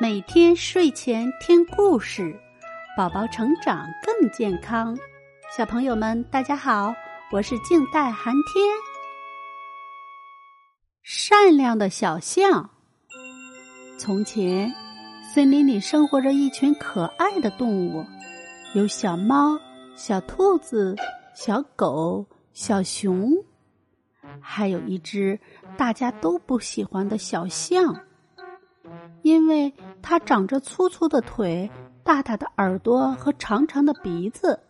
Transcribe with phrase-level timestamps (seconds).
[0.00, 2.38] 每天睡前听故事，
[2.96, 4.96] 宝宝成长更健康。
[5.56, 6.94] 小朋友们，大家好，
[7.32, 8.64] 我是静待寒天。
[11.02, 12.68] 善良的小象。
[13.98, 14.70] 从前，
[15.34, 18.04] 森林里生活着一群可爱的动物，
[18.74, 19.58] 有小猫、
[19.94, 20.94] 小兔子、
[21.34, 23.32] 小狗、小熊，
[24.40, 25.40] 还有一只
[25.78, 27.98] 大家都不喜欢的小象。
[29.26, 31.68] 因为它长着粗粗的腿、
[32.04, 34.60] 大大的耳朵和长长的鼻子。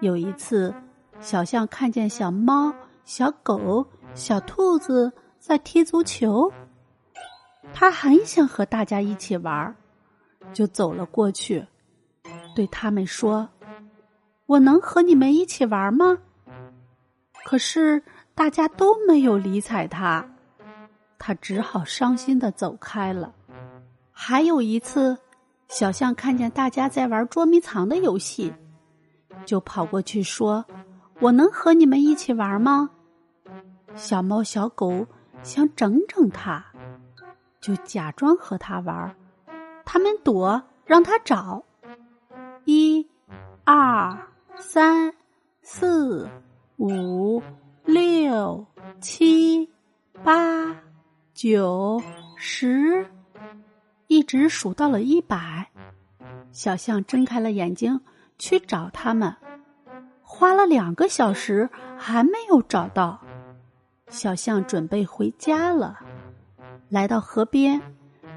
[0.00, 0.74] 有一次，
[1.20, 2.72] 小象看见小猫、
[3.04, 6.50] 小狗、小兔子在踢足球，
[7.74, 9.76] 它很想和大家一起玩，
[10.54, 11.66] 就走了过去，
[12.54, 13.46] 对他们说
[14.48, 16.16] ：“我能和你们一起玩吗？”
[17.44, 18.02] 可是
[18.34, 20.26] 大家都没有理睬他。
[21.20, 23.32] 他只好伤心的走开了。
[24.10, 25.18] 还有一次，
[25.68, 28.52] 小象看见大家在玩捉迷藏的游戏，
[29.44, 30.64] 就跑过去说
[31.20, 32.88] ：“我能和你们一起玩吗？”
[33.94, 35.06] 小猫、小狗
[35.42, 36.64] 想整整他，
[37.60, 39.14] 就假装和他玩。
[39.84, 41.62] 他们躲，让他找。
[42.64, 43.06] 一、
[43.64, 44.16] 二、
[44.56, 45.12] 三、
[45.60, 46.28] 四、
[46.78, 47.42] 五、
[47.84, 48.64] 六、
[49.00, 49.68] 七、
[50.24, 50.74] 八。
[51.42, 52.02] 九
[52.36, 53.06] 十，
[54.08, 55.70] 一直数到了一百。
[56.52, 57.98] 小象睁开了眼睛
[58.38, 59.34] 去找他们，
[60.20, 63.22] 花了两个小时还没有找到。
[64.10, 65.98] 小象准备回家了，
[66.90, 67.80] 来到河边，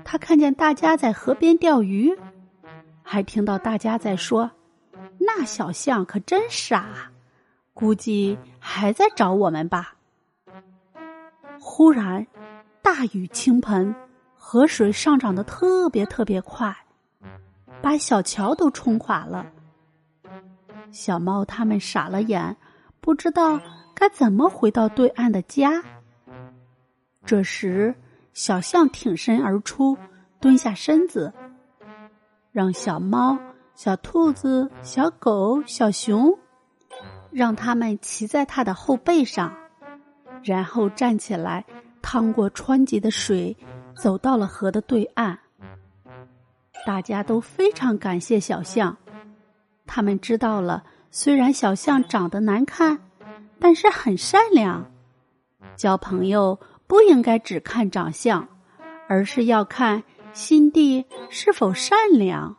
[0.06, 2.18] 他看见大家在河边钓鱼，
[3.02, 4.50] 还听到大家在说
[5.20, 7.12] ：“那小象可真傻，
[7.74, 9.96] 估计还在找我们吧。”
[11.60, 12.26] 忽然。
[12.84, 13.96] 大雨倾盆，
[14.36, 16.76] 河水上涨的特别特别快，
[17.82, 19.48] 把小桥都冲垮了。
[20.92, 22.58] 小猫他们傻了眼，
[23.00, 23.58] 不知道
[23.96, 25.82] 该怎么回到对岸的家。
[27.26, 27.96] 这时，
[28.34, 29.98] 小象挺身而出，
[30.42, 31.34] 蹲下身子，
[32.52, 33.40] 让小猫、
[33.76, 36.38] 小兔子、小狗、小熊，
[37.32, 39.56] 让他们骑在它的后背上，
[40.44, 41.66] 然后站起来。
[42.04, 43.58] 趟过湍急的水，
[43.96, 45.40] 走到了河的对岸。
[46.86, 48.98] 大家都非常感谢小象，
[49.88, 53.00] 他们知道了，虽然小象长得难看，
[53.58, 54.86] 但是很善良。
[55.76, 58.48] 交朋友不应该只看长相，
[59.08, 60.04] 而是要看
[60.34, 62.56] 心地是否善良。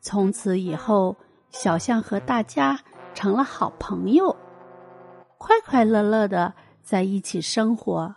[0.00, 1.16] 从此以后，
[1.50, 2.78] 小象和大家
[3.14, 4.36] 成了好朋友，
[5.38, 6.52] 快快乐乐的
[6.88, 8.14] 在一起生活。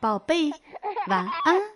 [0.00, 0.50] 宝贝，
[1.08, 1.73] 晚安。